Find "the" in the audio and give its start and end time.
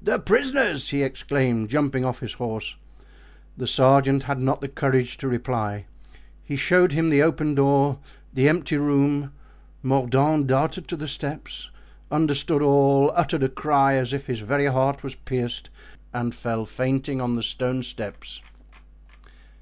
0.00-0.18, 3.58-3.66, 4.62-4.68, 7.10-7.22, 8.32-8.48, 10.96-11.06, 17.36-17.42